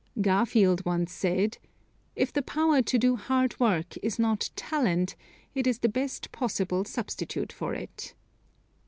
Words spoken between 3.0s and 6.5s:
hard work is not talent it is the best